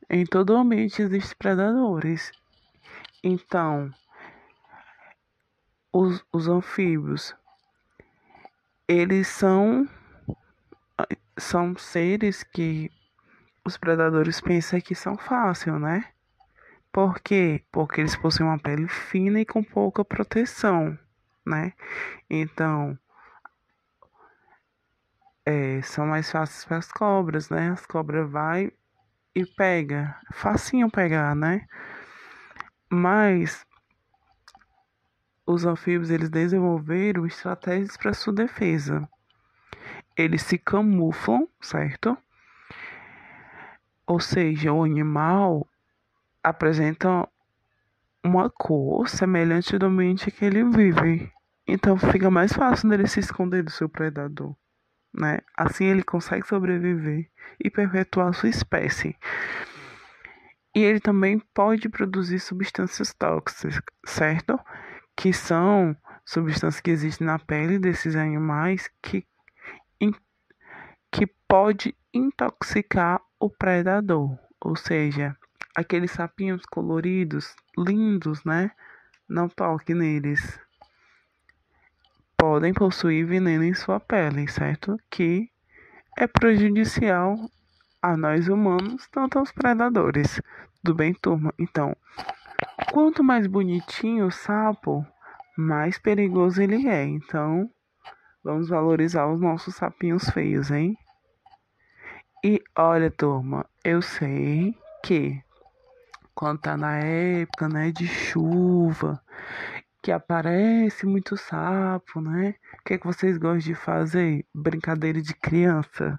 Em 0.08 0.24
todo 0.24 0.56
ambiente 0.56 1.02
existem 1.02 1.36
predadores. 1.38 2.32
Então, 3.22 3.92
os, 5.92 6.24
os 6.32 6.48
anfíbios, 6.48 7.34
eles 8.86 9.28
são, 9.28 9.88
são 11.36 11.76
seres 11.76 12.42
que 12.42 12.90
os 13.64 13.76
predadores 13.76 14.40
pensam 14.40 14.80
que 14.80 14.94
são 14.94 15.16
fáceis, 15.16 15.78
né? 15.80 16.04
Por 16.90 17.20
quê? 17.20 17.62
Porque 17.70 18.00
eles 18.00 18.16
possuem 18.16 18.48
uma 18.48 18.58
pele 18.58 18.88
fina 18.88 19.40
e 19.40 19.46
com 19.46 19.62
pouca 19.62 20.04
proteção, 20.04 20.98
né? 21.46 21.72
Então, 22.30 22.98
é, 25.44 25.80
são 25.82 26.06
mais 26.06 26.30
fáceis 26.30 26.64
para 26.64 26.78
as 26.78 26.90
cobras, 26.90 27.50
né? 27.50 27.70
As 27.70 27.84
cobras 27.86 28.30
vai 28.30 28.72
e 29.34 29.44
pega, 29.44 30.18
facinho 30.32 30.90
pegar, 30.90 31.34
né? 31.34 31.66
Mas 32.90 33.66
os 35.48 35.64
anfíbios 35.64 36.10
eles 36.10 36.28
desenvolveram 36.28 37.24
estratégias 37.24 37.96
para 37.96 38.12
sua 38.12 38.34
defesa. 38.34 39.08
Eles 40.14 40.42
se 40.42 40.58
camuflam, 40.58 41.48
certo? 41.58 42.16
Ou 44.06 44.20
seja, 44.20 44.72
o 44.72 44.84
animal 44.84 45.66
apresenta 46.44 47.26
uma 48.22 48.50
cor 48.50 49.08
semelhante 49.08 49.78
do 49.78 49.86
ambiente 49.86 50.30
que 50.30 50.44
ele 50.44 50.64
vive. 50.64 51.32
Então 51.66 51.96
fica 51.96 52.30
mais 52.30 52.52
fácil 52.52 52.90
dele 52.90 53.06
se 53.06 53.20
esconder 53.20 53.62
do 53.62 53.70
seu 53.70 53.88
predador, 53.88 54.54
né? 55.14 55.38
Assim 55.56 55.86
ele 55.86 56.02
consegue 56.02 56.46
sobreviver 56.46 57.30
e 57.62 57.70
perpetuar 57.70 58.34
sua 58.34 58.50
espécie. 58.50 59.16
E 60.74 60.80
ele 60.80 61.00
também 61.00 61.38
pode 61.54 61.88
produzir 61.88 62.38
substâncias 62.38 63.14
tóxicas, 63.14 63.80
certo? 64.04 64.58
Que 65.18 65.32
são 65.32 65.96
substâncias 66.24 66.80
que 66.80 66.92
existem 66.92 67.26
na 67.26 67.40
pele 67.40 67.76
desses 67.76 68.14
animais 68.14 68.88
que, 69.02 69.26
que 71.10 71.26
pode 71.48 71.92
intoxicar 72.14 73.20
o 73.40 73.50
predador, 73.50 74.38
ou 74.60 74.76
seja, 74.76 75.36
aqueles 75.74 76.12
sapinhos 76.12 76.62
coloridos, 76.66 77.56
lindos, 77.76 78.44
né? 78.44 78.70
Não 79.28 79.48
toque 79.48 79.92
neles. 79.92 80.60
Podem 82.36 82.72
possuir 82.72 83.26
veneno 83.26 83.64
em 83.64 83.74
sua 83.74 83.98
pele, 83.98 84.46
certo? 84.46 84.96
Que 85.10 85.50
é 86.16 86.28
prejudicial 86.28 87.36
a 88.00 88.16
nós 88.16 88.46
humanos, 88.46 89.08
tanto 89.10 89.40
aos 89.40 89.50
predadores. 89.50 90.40
Tudo 90.84 90.94
bem, 90.94 91.12
turma? 91.12 91.52
Então, 91.58 91.96
Quanto 92.92 93.22
mais 93.22 93.46
bonitinho 93.46 94.26
o 94.26 94.30
sapo, 94.32 95.06
mais 95.56 95.98
perigoso 95.98 96.60
ele 96.60 96.88
é. 96.88 97.04
Então, 97.04 97.70
vamos 98.42 98.68
valorizar 98.68 99.26
os 99.28 99.40
nossos 99.40 99.76
sapinhos 99.76 100.28
feios, 100.30 100.70
hein? 100.70 100.96
E 102.44 102.62
olha, 102.76 103.10
turma, 103.10 103.64
eu 103.84 104.02
sei 104.02 104.74
que 105.04 105.40
quando 106.34 106.60
tá 106.60 106.76
na 106.76 106.98
época, 106.98 107.68
né, 107.68 107.92
de 107.92 108.06
chuva, 108.06 109.20
que 110.02 110.10
aparece 110.10 111.06
muito 111.06 111.36
sapo, 111.36 112.20
né? 112.20 112.54
O 112.80 112.84
que, 112.84 112.94
é 112.94 112.98
que 112.98 113.06
vocês 113.06 113.38
gostam 113.38 113.58
de 113.58 113.74
fazer? 113.74 114.44
Brincadeira 114.54 115.20
de 115.20 115.34
criança. 115.34 116.18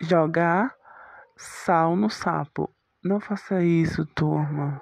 Jogar 0.00 0.74
sal 1.36 1.96
no 1.96 2.10
sapo. 2.10 2.72
Não 3.02 3.18
faça 3.18 3.62
isso, 3.62 4.06
turma 4.06 4.80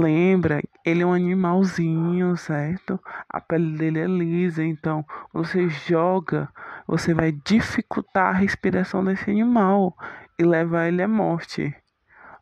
lembra, 0.00 0.62
ele 0.84 1.02
é 1.02 1.06
um 1.06 1.12
animalzinho, 1.12 2.36
certo? 2.36 2.98
A 3.28 3.40
pele 3.40 3.76
dele 3.76 4.00
é 4.00 4.06
lisa, 4.06 4.64
então 4.64 5.04
você 5.32 5.68
joga, 5.68 6.48
você 6.86 7.14
vai 7.14 7.32
dificultar 7.32 8.28
a 8.28 8.38
respiração 8.38 9.04
desse 9.04 9.30
animal 9.30 9.96
e 10.38 10.44
levar 10.44 10.88
ele 10.88 11.02
à 11.02 11.08
morte. 11.08 11.74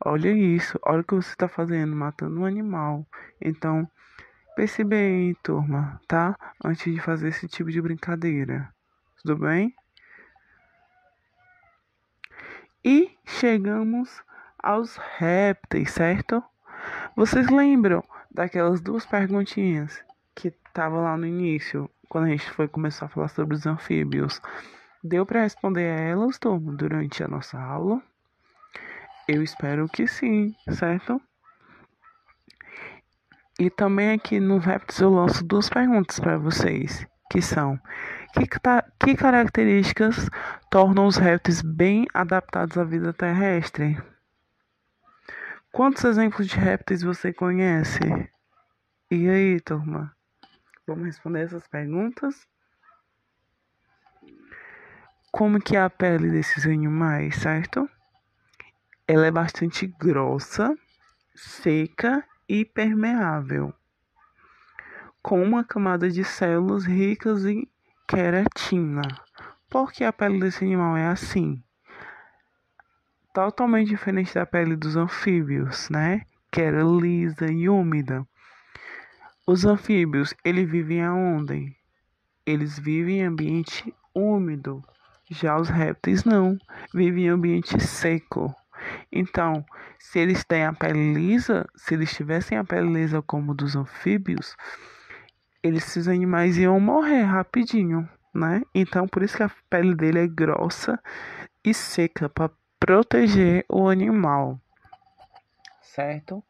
Olha 0.04 0.30
isso, 0.30 0.78
olha 0.84 1.00
o 1.00 1.04
que 1.04 1.14
você 1.14 1.30
está 1.30 1.48
fazendo, 1.48 1.94
matando 1.94 2.40
um 2.40 2.44
animal. 2.44 3.06
Então, 3.40 3.88
pense 4.54 4.84
bem, 4.84 5.34
turma, 5.42 6.00
tá? 6.06 6.38
Antes 6.64 6.94
de 6.94 7.00
fazer 7.00 7.28
esse 7.28 7.48
tipo 7.48 7.70
de 7.70 7.82
brincadeira. 7.82 8.72
Tudo 9.22 9.36
bem? 9.36 9.74
E 12.84 13.10
chegamos 13.26 14.22
aos 14.58 14.96
répteis, 14.96 15.90
certo? 15.90 16.42
Vocês 17.18 17.48
lembram 17.48 18.04
daquelas 18.30 18.80
duas 18.80 19.04
perguntinhas 19.04 20.04
que 20.36 20.54
estavam 20.68 21.02
lá 21.02 21.16
no 21.16 21.26
início, 21.26 21.90
quando 22.08 22.26
a 22.26 22.28
gente 22.28 22.48
foi 22.48 22.68
começar 22.68 23.06
a 23.06 23.08
falar 23.08 23.26
sobre 23.26 23.56
os 23.56 23.66
anfíbios? 23.66 24.40
Deu 25.02 25.26
para 25.26 25.42
responder 25.42 25.98
a 25.98 26.00
elas, 26.00 26.38
durante 26.76 27.24
a 27.24 27.26
nossa 27.26 27.58
aula? 27.58 28.00
Eu 29.26 29.42
espero 29.42 29.88
que 29.88 30.06
sim, 30.06 30.54
certo? 30.70 31.20
E 33.58 33.68
também 33.68 34.12
aqui 34.12 34.38
no 34.38 34.58
Répteis 34.58 35.00
eu 35.00 35.10
lanço 35.10 35.44
duas 35.44 35.68
perguntas 35.68 36.20
para 36.20 36.38
vocês, 36.38 37.04
que 37.32 37.42
são: 37.42 37.80
que, 38.32 38.46
que 39.00 39.16
características 39.16 40.30
tornam 40.70 41.08
os 41.08 41.16
répteis 41.16 41.62
bem 41.62 42.06
adaptados 42.14 42.78
à 42.78 42.84
vida 42.84 43.12
terrestre? 43.12 44.00
Quantos 45.70 46.02
exemplos 46.04 46.48
de 46.48 46.56
répteis 46.56 47.02
você 47.02 47.32
conhece? 47.32 48.00
E 49.10 49.28
aí, 49.28 49.60
turma? 49.60 50.16
Vamos 50.86 51.04
responder 51.04 51.44
essas 51.44 51.68
perguntas? 51.68 52.48
Como 55.30 55.60
que 55.60 55.76
é 55.76 55.82
a 55.82 55.90
pele 55.90 56.30
desses 56.30 56.64
animais, 56.64 57.36
certo? 57.36 57.88
Ela 59.06 59.26
é 59.26 59.30
bastante 59.30 59.86
grossa, 59.86 60.74
seca 61.34 62.24
e 62.48 62.64
permeável, 62.64 63.72
com 65.22 65.42
uma 65.42 65.62
camada 65.62 66.10
de 66.10 66.24
células 66.24 66.86
ricas 66.86 67.44
em 67.44 67.70
queratina. 68.08 69.02
Por 69.68 69.92
que 69.92 70.02
a 70.02 70.12
pele 70.12 70.40
desse 70.40 70.64
animal 70.64 70.96
é 70.96 71.08
assim? 71.08 71.62
Totalmente 73.32 73.88
diferente 73.88 74.34
da 74.34 74.46
pele 74.46 74.76
dos 74.76 74.96
anfíbios, 74.96 75.88
né? 75.90 76.22
Que 76.50 76.62
era 76.62 76.82
lisa 76.82 77.46
e 77.46 77.68
úmida. 77.68 78.26
Os 79.46 79.64
anfíbios, 79.64 80.34
eles 80.44 80.70
vivem 80.70 81.02
aonde? 81.02 81.74
Eles 82.44 82.78
vivem 82.78 83.20
em 83.20 83.24
ambiente 83.24 83.94
úmido. 84.14 84.82
Já 85.30 85.56
os 85.58 85.68
répteis 85.68 86.24
não, 86.24 86.58
vivem 86.92 87.26
em 87.26 87.28
ambiente 87.28 87.78
seco. 87.80 88.54
Então, 89.12 89.64
se 89.98 90.18
eles 90.18 90.44
têm 90.44 90.64
a 90.64 90.72
pele 90.72 91.12
lisa, 91.12 91.66
se 91.74 91.94
eles 91.94 92.12
tivessem 92.12 92.56
a 92.56 92.64
pele 92.64 92.92
lisa 92.92 93.20
como 93.20 93.54
dos 93.54 93.74
anfíbios, 93.76 94.56
esses 95.62 96.08
animais 96.08 96.56
iam 96.56 96.78
morrer 96.78 97.22
rapidinho, 97.22 98.08
né? 98.34 98.62
Então 98.74 99.06
por 99.08 99.22
isso 99.22 99.36
que 99.36 99.42
a 99.42 99.50
pele 99.68 99.94
dele 99.94 100.20
é 100.20 100.26
grossa 100.26 100.98
e 101.64 101.74
seca 101.74 102.28
proteger 102.80 103.64
o 103.68 103.88
animal, 103.88 104.60
certo? 105.82 106.42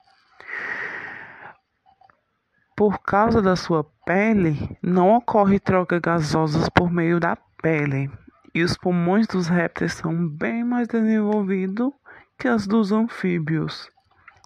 Por 2.77 3.01
causa 3.01 3.43
da 3.43 3.57
sua 3.57 3.83
pele, 4.05 4.79
não 4.83 5.17
ocorre 5.17 5.59
troca 5.59 5.99
gasosas 5.99 6.69
por 6.69 6.91
meio 6.91 7.19
da 7.19 7.37
pele, 7.61 8.11
e 8.55 8.63
os 8.63 8.77
pulmões 8.77 9.27
dos 9.27 9.49
répteis 9.49 9.95
são 9.95 10.29
bem 10.29 10.63
mais 10.63 10.87
desenvolvidos 10.87 11.93
que 12.39 12.47
as 12.47 12.67
dos 12.67 12.93
anfíbios, 12.93 13.91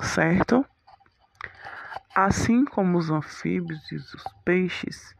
certo? 0.03 0.65
Assim 2.15 2.65
como 2.65 2.97
os 2.97 3.11
anfíbios 3.11 3.91
e 3.91 3.97
os 3.97 4.25
peixes, 4.45 5.15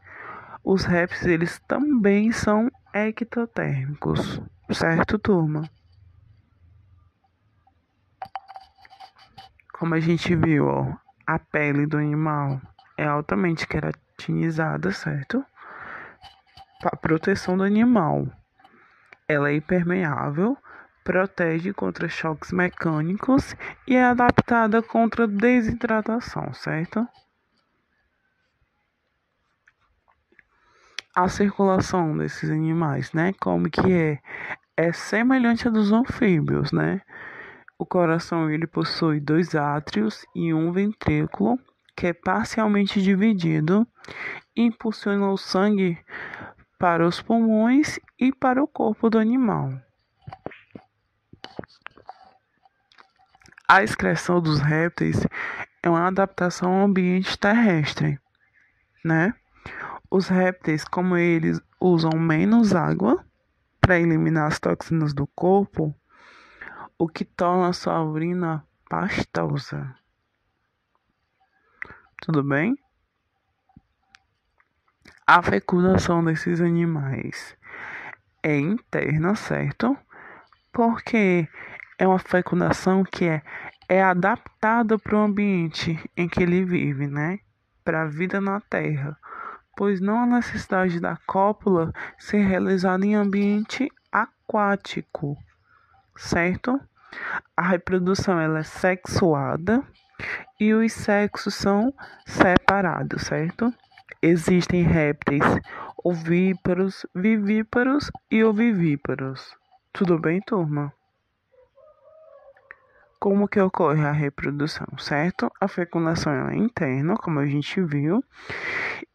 os 0.63 0.85
répteis 0.85 1.25
eles 1.25 1.59
também 1.67 2.31
são 2.31 2.71
ectotérmicos, 2.93 4.41
certo, 4.71 5.19
turma? 5.19 5.69
Como 9.83 9.95
a 9.95 9.99
gente 9.99 10.33
viu, 10.33 10.65
ó, 10.65 10.95
a 11.27 11.37
pele 11.37 11.85
do 11.85 11.97
animal 11.97 12.61
é 12.97 13.05
altamente 13.05 13.67
queratinizada, 13.67 14.93
certo? 14.93 15.45
Para 16.79 16.95
proteção 16.95 17.57
do 17.57 17.65
animal. 17.65 18.25
Ela 19.27 19.49
é 19.49 19.57
impermeável, 19.57 20.57
protege 21.03 21.73
contra 21.73 22.07
choques 22.07 22.53
mecânicos 22.53 23.57
e 23.85 23.97
é 23.97 24.05
adaptada 24.05 24.81
contra 24.81 25.27
desidratação, 25.27 26.53
certo? 26.53 27.05
A 31.13 31.27
circulação 31.27 32.17
desses 32.17 32.49
animais, 32.49 33.11
né? 33.11 33.33
Como 33.33 33.69
que 33.69 33.91
é? 33.91 34.19
É 34.77 34.93
semelhante 34.93 35.67
à 35.67 35.71
dos 35.71 35.91
anfíbios, 35.91 36.71
né? 36.71 37.01
O 37.77 37.85
coração 37.85 38.49
ele 38.49 38.67
possui 38.67 39.19
dois 39.19 39.55
átrios 39.55 40.25
e 40.35 40.53
um 40.53 40.71
ventrículo 40.71 41.59
que 41.95 42.07
é 42.07 42.13
parcialmente 42.13 43.01
dividido, 43.01 43.87
impulsiona 44.55 45.29
o 45.29 45.37
sangue 45.37 45.97
para 46.77 47.07
os 47.07 47.21
pulmões 47.21 47.99
e 48.19 48.31
para 48.31 48.63
o 48.63 48.67
corpo 48.67 49.09
do 49.09 49.17
animal. 49.17 49.69
A 53.67 53.81
excreção 53.83 54.41
dos 54.41 54.59
répteis 54.59 55.25
é 55.81 55.89
uma 55.89 56.07
adaptação 56.07 56.71
ao 56.71 56.85
ambiente 56.85 57.37
terrestre, 57.37 58.19
né? 59.03 59.33
Os 60.11 60.27
répteis, 60.27 60.83
como 60.83 61.17
eles 61.17 61.59
usam 61.79 62.11
menos 62.19 62.75
água 62.75 63.25
para 63.81 63.99
eliminar 63.99 64.47
as 64.47 64.59
toxinas 64.59 65.13
do 65.13 65.25
corpo, 65.27 65.95
o 67.03 67.07
que 67.09 67.25
torna 67.25 67.67
a 67.67 67.73
sua 67.73 68.01
urina 68.01 68.65
pastosa. 68.89 69.93
Tudo 72.21 72.41
bem? 72.41 72.77
A 75.27 75.43
fecundação 75.43 76.23
desses 76.23 76.61
animais 76.61 77.57
é 78.41 78.57
interna, 78.57 79.35
certo? 79.35 79.97
Porque 80.71 81.45
é 81.99 82.07
uma 82.07 82.19
fecundação 82.19 83.03
que 83.03 83.25
é, 83.25 83.41
é 83.89 84.01
adaptada 84.01 84.97
para 84.97 85.17
o 85.17 85.23
ambiente 85.23 86.09
em 86.15 86.29
que 86.29 86.41
ele 86.41 86.63
vive, 86.63 87.05
né? 87.05 87.39
Para 87.83 88.03
a 88.03 88.07
vida 88.07 88.39
na 88.39 88.61
Terra, 88.61 89.19
pois 89.75 89.99
não 89.99 90.19
há 90.21 90.25
necessidade 90.25 91.01
da 91.01 91.17
cópula 91.27 91.91
ser 92.17 92.45
realizada 92.45 93.05
em 93.05 93.13
ambiente 93.13 93.91
aquático, 94.09 95.37
certo? 96.15 96.79
A 97.55 97.61
reprodução 97.61 98.39
ela 98.39 98.59
é 98.59 98.63
sexuada 98.63 99.83
e 100.59 100.73
os 100.73 100.91
sexos 100.93 101.55
são 101.55 101.93
separados, 102.25 103.23
certo? 103.23 103.73
Existem 104.21 104.83
répteis 104.83 105.43
ovíparos, 106.03 107.05
vivíparos 107.13 108.11
e 108.29 108.43
ovivíparos. 108.43 109.55
Tudo 109.91 110.19
bem, 110.19 110.41
turma? 110.41 110.93
Como 113.19 113.47
que 113.47 113.59
ocorre 113.59 114.05
a 114.05 114.11
reprodução, 114.11 114.87
certo? 114.97 115.49
A 115.59 115.67
fecundação 115.67 116.49
é 116.49 116.57
interna, 116.57 117.15
como 117.15 117.39
a 117.39 117.45
gente 117.45 117.81
viu, 117.81 118.23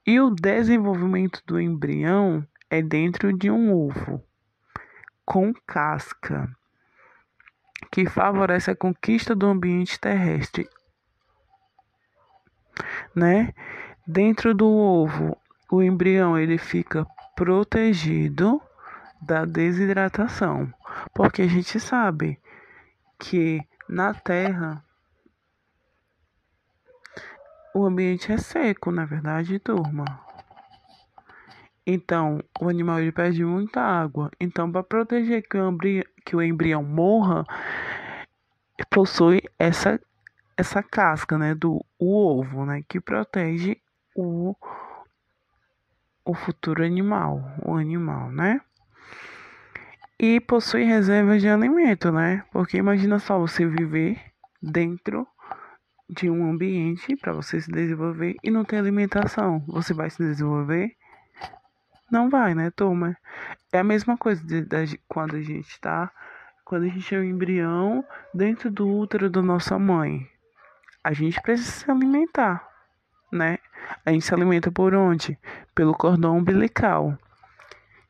e 0.07 0.19
o 0.19 0.31
desenvolvimento 0.31 1.43
do 1.47 1.61
embrião 1.61 2.47
é 2.71 2.81
dentro 2.81 3.37
de 3.37 3.51
um 3.51 3.75
ovo 3.75 4.23
com 5.27 5.53
casca, 5.67 6.49
que 7.91 8.07
favorece 8.07 8.71
a 8.71 8.77
conquista 8.77 9.35
do 9.35 9.47
ambiente 9.47 9.99
terrestre 9.99 10.69
né? 13.15 13.53
Dentro 14.07 14.55
do 14.55 14.69
ovo, 14.69 15.37
o 15.71 15.83
embrião 15.83 16.39
ele 16.39 16.59
fica 16.59 17.07
protegido 17.37 18.61
da 19.21 19.45
desidratação, 19.45 20.73
porque 21.13 21.43
a 21.43 21.47
gente 21.47 21.79
sabe 21.79 22.39
que 23.19 23.61
na 23.89 24.15
Terra 24.15 24.83
o 27.75 27.85
ambiente 27.85 28.33
é 28.33 28.39
seco, 28.39 28.91
na 28.91 29.05
verdade, 29.05 29.59
turma. 29.59 30.05
Então, 31.87 32.43
o 32.61 32.69
animal 32.69 33.01
ele 33.01 33.13
perde 33.13 33.45
muita 33.45 33.81
água. 33.81 34.31
Então, 34.39 34.71
para 34.71 34.83
proteger 34.83 35.43
que 35.49 35.57
o, 35.57 35.69
embrião, 35.71 36.05
que 36.29 36.37
o 36.37 36.43
embrião 36.43 36.83
morra, 36.83 37.43
possui 38.91 39.41
essa 39.59 39.99
essa 40.59 40.83
casca, 40.83 41.39
né, 41.39 41.55
do 41.55 41.83
ovo, 41.99 42.67
né, 42.67 42.83
que 42.87 43.01
protege 43.01 43.79
o 44.15 44.55
o 46.27 46.35
futuro 46.35 46.85
animal, 46.85 47.43
o 47.65 47.75
animal, 47.75 48.31
né? 48.31 48.61
E 50.21 50.39
possui 50.41 50.85
reservas 50.85 51.41
de 51.41 51.49
alimento, 51.49 52.13
né? 52.13 52.45
Porque 52.53 52.77
imagina 52.77 53.19
só 53.19 53.39
você 53.39 53.65
viver 53.67 54.21
dentro 54.61 55.27
de 56.11 56.29
um 56.29 56.51
ambiente 56.51 57.17
para 57.17 57.33
você 57.33 57.59
se 57.59 57.71
desenvolver 57.71 58.37
e 58.45 58.51
não 58.51 58.65
ter 58.67 58.77
alimentação. 58.77 59.65
Você 59.67 59.95
vai 59.95 60.11
se 60.11 60.19
desenvolver? 60.19 60.95
Não 62.11 62.31
vai, 62.31 62.55
né, 62.55 62.71
turma? 62.71 63.17
É 63.73 63.79
a 63.79 63.85
mesma 63.85 64.17
coisa 64.17 64.43
de, 64.45 64.63
de, 64.63 65.01
quando 65.09 65.37
a 65.37 65.43
gente 65.43 65.69
está, 65.69 66.11
quando 66.65 66.85
a 66.85 66.89
gente 66.89 67.15
é 67.15 67.19
um 67.19 67.25
embrião 67.25 68.05
dentro 68.33 68.71
do 68.71 68.89
útero 68.89 69.29
da 69.29 69.43
nossa 69.43 69.79
mãe 69.79 70.29
a 71.09 71.13
gente 71.15 71.41
precisa 71.41 71.71
se 71.71 71.91
alimentar, 71.91 72.69
né? 73.33 73.59
A 74.05 74.13
gente 74.13 74.27
se 74.27 74.35
alimenta 74.35 74.71
por 74.71 74.95
onde? 74.95 75.39
Pelo 75.75 75.95
cordão 75.95 76.37
umbilical. 76.37 77.17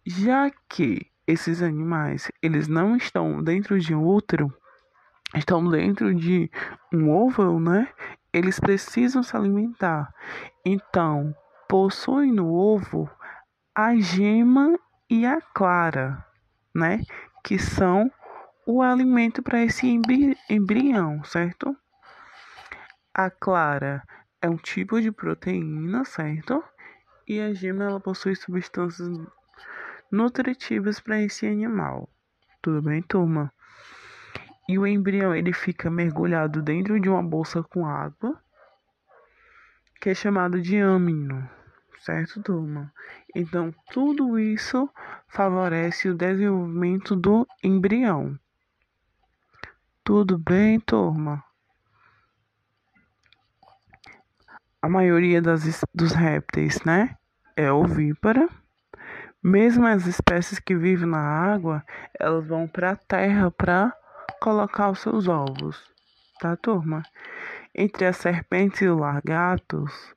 Já 0.05 0.51
que 0.69 1.07
esses 1.25 1.63
animais, 1.63 2.29
eles 2.43 2.67
não 2.67 2.97
estão 2.97 3.41
dentro 3.41 3.79
de 3.79 3.95
um 3.95 4.05
útero, 4.05 4.53
estão 5.35 5.69
dentro 5.71 6.13
de 6.13 6.51
um 6.93 7.11
óvulo, 7.11 7.61
né? 7.61 7.89
Eles 8.33 8.59
precisam 8.59 9.23
se 9.23 9.37
alimentar. 9.37 10.13
Então, 10.65 11.33
possuem 11.69 12.33
no 12.33 12.53
ovo 12.53 13.09
a 13.81 13.95
gema 13.95 14.77
e 15.09 15.25
a 15.25 15.41
clara, 15.41 16.27
né? 16.75 17.01
Que 17.45 17.61
são 17.61 18.11
o 18.67 18.83
alimento 18.83 19.41
para 19.41 19.63
esse 19.63 19.87
embrião, 20.51 21.23
certo? 21.23 21.77
A 23.15 23.31
clara 23.31 24.03
é 24.43 24.51
um 24.51 24.57
tipo 24.57 25.01
de 25.01 25.13
proteína, 25.13 26.05
certo? 26.05 26.61
E 27.25 27.41
a 27.41 27.55
gema 27.55 27.85
ela 27.85 28.01
possui 28.01 28.35
substâncias 28.35 29.17
nutritivas 30.11 30.99
para 30.99 31.23
esse 31.23 31.47
animal. 31.47 32.09
Tudo 32.61 32.83
bem, 32.83 33.01
turma? 33.01 33.53
E 34.69 34.77
o 34.77 34.89
embrião 34.89 35.33
ele 35.33 35.53
fica 35.53 35.89
mergulhado 35.89 36.61
dentro 36.63 36.99
de 36.99 37.09
uma 37.09 37.23
bolsa 37.23 37.63
com 37.63 37.87
água, 37.87 38.43
que 40.01 40.11
é 40.11 40.15
chamado 40.17 40.61
de 40.61 40.79
âmino, 40.79 41.49
certo, 42.01 42.43
turma? 42.43 42.93
Então, 43.39 43.73
tudo 43.93 44.39
isso 44.39 44.89
favorece 45.29 46.09
o 46.09 46.15
desenvolvimento 46.15 47.15
do 47.15 47.47
embrião. 47.63 48.39
Tudo 50.03 50.39
bem, 50.39 50.81
turma? 50.81 51.45
a 54.81 54.89
maioria 54.89 55.43
das, 55.43 55.85
dos 55.95 56.13
répteis, 56.13 56.83
né, 56.85 57.17
é 57.57 57.71
ovípara. 57.71 58.49
Mesmo 59.43 59.87
as 59.87 60.07
espécies 60.07 60.59
que 60.59 60.75
vivem 60.75 61.09
na 61.09 61.21
água, 61.21 61.85
elas 62.19 62.47
vão 62.47 62.67
para 62.67 62.93
a 62.93 62.97
terra 62.97 63.51
para 63.51 63.93
colocar 64.41 64.91
os 64.91 65.01
seus 65.01 65.29
ovos, 65.29 65.81
tá, 66.41 66.57
turma? 66.57 67.03
Entre 67.75 68.07
as 68.07 68.17
serpentes 68.17 68.81
e 68.81 68.89
os 68.89 68.99
lagartos, 68.99 70.15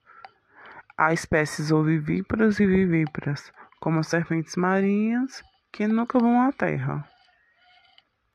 há 1.01 1.11
espécies 1.11 1.71
ovivíparas 1.71 2.59
e 2.59 2.65
vivíparas, 2.67 3.51
como 3.79 3.99
as 3.99 4.05
serpentes 4.07 4.55
marinhas, 4.55 5.43
que 5.71 5.87
nunca 5.87 6.19
vão 6.19 6.39
à 6.39 6.51
terra, 6.51 7.03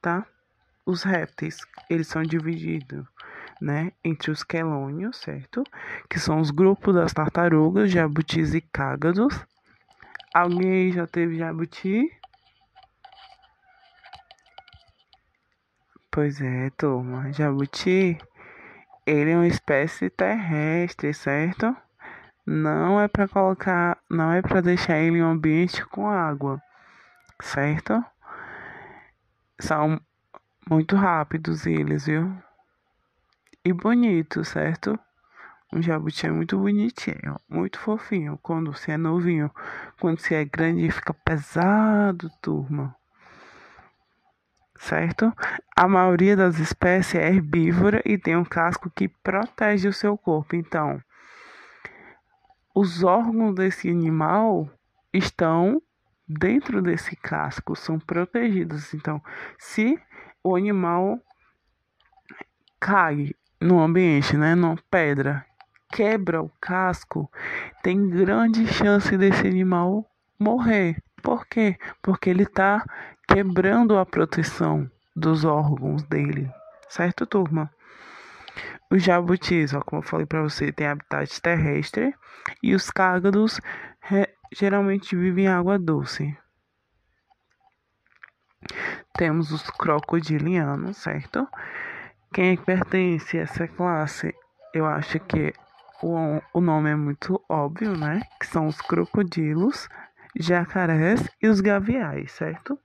tá? 0.03 0.27
Os 0.85 1.05
répteis, 1.05 1.59
eles 1.89 2.09
são 2.09 2.25
divididos, 2.25 3.07
né, 3.61 3.93
entre 4.03 4.33
os 4.33 4.43
quelônios, 4.43 5.19
certo? 5.19 5.63
Que 6.11 6.19
são 6.19 6.41
os 6.41 6.51
grupos 6.51 6.93
das 6.93 7.13
tartarugas, 7.13 7.89
jabutis 7.89 8.53
e 8.53 8.61
cágados. 8.61 9.33
Alguém 10.35 10.73
aí 10.73 10.93
já 10.93 11.07
teve 11.07 11.39
jabuti? 11.39 12.11
Pois 16.11 16.41
é, 16.41 16.71
turma. 16.71 17.33
Jabuti, 17.33 18.19
ele 19.07 19.31
é 19.31 19.37
uma 19.37 19.47
espécie 19.47 20.11
terrestre, 20.11 21.15
certo? 21.15 21.77
Não 22.47 23.01
é 23.01 23.09
para 23.09 23.27
colocar, 23.27 23.99
não 24.09 24.33
é 24.33 24.41
para 24.41 24.61
deixar 24.61 24.99
ele 24.99 25.19
em 25.19 25.23
um 25.23 25.31
ambiente 25.31 25.85
com 25.87 26.09
água, 26.09 26.63
certo? 27.43 28.05
São 29.59 30.01
muito 30.69 30.95
rápidos 30.95 31.67
eles, 31.67 32.07
viu? 32.07 32.33
E 33.65 33.73
bonitos, 33.73 34.49
certo? 34.49 34.99
Um 35.73 35.83
jabuti 35.83 36.27
é 36.27 36.31
muito 36.31 36.57
bonitinho, 36.57 37.37
muito 37.49 37.81
fofinho 37.81 38.39
quando 38.41 38.73
você 38.73 38.93
é 38.93 38.97
novinho. 38.97 39.51
Quando 39.99 40.21
você 40.21 40.37
é 40.37 40.45
grande, 40.45 40.91
fica 40.91 41.13
pesado, 41.13 42.31
turma 42.41 42.95
certo? 44.79 45.33
A 45.75 45.89
maioria 45.89 46.37
das 46.37 46.59
espécies 46.59 47.15
é 47.17 47.29
herbívora 47.29 48.03
e 48.05 48.19
tem 48.19 48.37
um 48.37 48.45
casco 48.45 48.91
que 48.91 49.09
protege 49.09 49.89
o 49.89 49.93
seu 49.93 50.17
corpo. 50.17 50.55
Então, 50.55 51.01
os 52.77 53.03
órgãos 53.03 53.55
desse 53.55 53.89
animal 53.89 54.69
estão 55.11 55.81
dentro 56.29 56.83
desse 56.83 57.17
casco, 57.17 57.75
são 57.75 57.99
protegidos. 57.99 58.93
Então, 58.93 59.19
se 59.59 59.99
o 60.45 60.55
animal 60.55 61.19
cai 62.79 63.33
no 63.59 63.81
ambiente, 63.81 64.37
né, 64.37 64.55
numa 64.55 64.77
pedra, 64.91 65.43
quebra 65.91 66.43
o 66.43 66.51
casco, 66.61 67.33
tem 67.83 68.11
grande 68.11 68.67
chance 68.67 69.17
desse 69.17 69.47
animal 69.47 70.05
morrer. 70.39 71.03
Por 71.23 71.47
quê? 71.47 71.79
Porque 72.03 72.29
ele 72.29 72.43
está 72.43 72.85
quebrando 73.27 73.97
a 73.97 74.05
proteção 74.05 74.91
dos 75.17 75.47
órgãos 75.47 76.03
dele, 76.03 76.51
certo, 76.91 77.25
turma? 77.25 77.71
Os 78.91 79.03
jabutis, 79.03 79.75
ó, 79.75 79.81
como 79.81 80.01
eu 80.01 80.07
falei 80.07 80.27
para 80.27 80.43
você, 80.43 80.71
tem 80.71 80.87
habitat 80.87 81.41
terrestre 81.41 82.15
e 82.63 82.75
os 82.75 82.91
cágados 82.91 83.61
geralmente 84.55 85.17
vivem 85.17 85.47
em 85.47 85.49
água 85.49 85.79
doce. 85.79 86.37
Temos 89.15 89.51
os 89.51 89.69
crocodilianos, 89.71 90.99
certo? 90.99 91.49
Quem 92.33 92.51
é 92.51 92.57
que 92.57 92.65
pertence 92.65 93.39
a 93.39 93.43
essa 93.43 93.67
classe? 93.67 94.35
Eu 94.73 94.87
acho 94.87 95.19
que 95.21 95.53
o, 96.03 96.41
o 96.53 96.61
nome 96.61 96.91
é 96.91 96.95
muito 96.95 97.43
óbvio, 97.49 97.97
né? 97.97 98.21
Que 98.39 98.47
são 98.47 98.67
os 98.67 98.81
crocodilos, 98.81 99.89
jacarés 100.39 101.29
e 101.43 101.49
os 101.49 101.61
gaviais, 101.61 102.33
certo? 102.33 102.79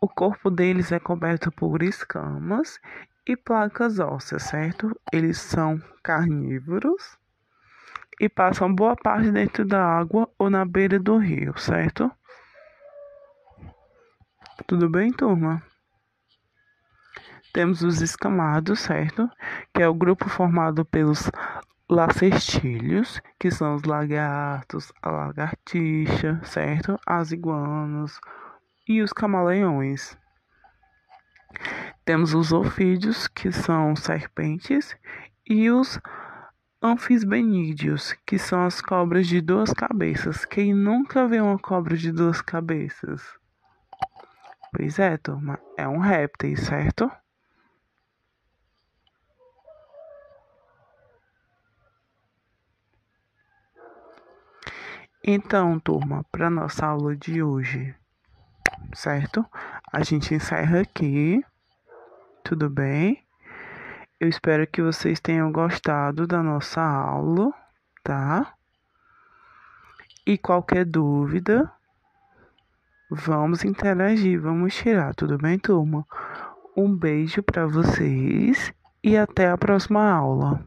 O 0.00 0.08
corpo 0.08 0.50
deles 0.50 0.92
é 0.92 0.98
coberto 0.98 1.50
por 1.52 1.82
escamas 1.82 2.80
e 3.28 3.36
placas 3.36 4.00
ósseas, 4.00 4.44
certo? 4.44 4.98
Eles 5.12 5.38
são 5.38 5.80
carnívoros 6.02 7.18
e 8.18 8.28
passam 8.28 8.74
boa 8.74 8.96
parte 8.96 9.30
dentro 9.30 9.64
da 9.64 9.84
água 9.84 10.28
ou 10.38 10.48
na 10.48 10.64
beira 10.64 10.98
do 10.98 11.18
rio, 11.18 11.56
certo? 11.58 12.10
Tudo 14.66 14.88
bem, 14.88 15.12
turma? 15.12 15.62
Temos 17.52 17.82
os 17.82 18.00
escamados, 18.00 18.80
certo? 18.80 19.30
Que 19.72 19.82
é 19.82 19.88
o 19.88 19.94
grupo 19.94 20.28
formado 20.28 20.84
pelos 20.84 21.30
lacestilhos, 21.88 23.20
que 23.38 23.50
são 23.50 23.74
os 23.74 23.84
lagartos, 23.84 24.92
a 25.02 25.10
lagartixa, 25.10 26.40
certo? 26.44 26.98
As 27.06 27.30
iguanas, 27.30 28.18
e 28.88 29.02
os 29.02 29.12
camaleões. 29.12 30.17
Temos 32.08 32.32
os 32.32 32.52
ofídeos, 32.52 33.28
que 33.28 33.52
são 33.52 33.94
serpentes, 33.94 34.96
e 35.46 35.70
os 35.70 36.00
anfisbenídeos, 36.82 38.14
que 38.24 38.38
são 38.38 38.64
as 38.64 38.80
cobras 38.80 39.26
de 39.26 39.42
duas 39.42 39.74
cabeças. 39.74 40.46
Quem 40.46 40.72
nunca 40.72 41.28
vê 41.28 41.38
uma 41.38 41.58
cobra 41.58 41.98
de 41.98 42.10
duas 42.10 42.40
cabeças? 42.40 43.22
Pois 44.74 44.98
é, 44.98 45.18
turma, 45.18 45.60
é 45.76 45.86
um 45.86 45.98
réptil, 45.98 46.56
certo? 46.56 47.12
Então, 55.22 55.78
turma, 55.78 56.24
para 56.32 56.48
nossa 56.48 56.86
aula 56.86 57.14
de 57.14 57.42
hoje, 57.42 57.94
certo? 58.94 59.44
A 59.92 60.02
gente 60.02 60.34
encerra 60.34 60.80
aqui, 60.80 61.44
tudo 62.48 62.70
bem? 62.70 63.22
Eu 64.18 64.26
espero 64.26 64.66
que 64.66 64.80
vocês 64.80 65.20
tenham 65.20 65.52
gostado 65.52 66.26
da 66.26 66.42
nossa 66.42 66.80
aula, 66.80 67.52
tá? 68.02 68.54
E 70.26 70.38
qualquer 70.38 70.86
dúvida, 70.86 71.70
vamos 73.10 73.64
interagir, 73.64 74.40
vamos 74.40 74.74
tirar, 74.74 75.14
tudo 75.14 75.36
bem, 75.36 75.58
turma? 75.58 76.06
Um 76.74 76.96
beijo 76.96 77.42
para 77.42 77.66
vocês 77.66 78.72
e 79.04 79.14
até 79.14 79.50
a 79.50 79.58
próxima 79.58 80.10
aula. 80.10 80.66